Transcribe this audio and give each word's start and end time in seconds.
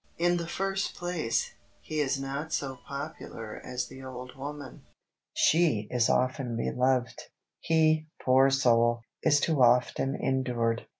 In 0.17 0.37
the 0.37 0.47
first 0.47 0.95
place, 0.95 1.53
he 1.79 1.99
is 1.99 2.19
not 2.19 2.51
so 2.51 2.79
popular 2.87 3.61
as 3.63 3.85
the 3.87 4.01
old 4.03 4.35
woman. 4.35 4.81
She 5.35 5.87
is 5.91 6.09
often 6.09 6.55
beloved; 6.55 7.25
he, 7.59 8.07
poor 8.19 8.49
soul! 8.49 9.01
is 9.21 9.39
too 9.39 9.61
often 9.61 10.15
endured. 10.15 10.87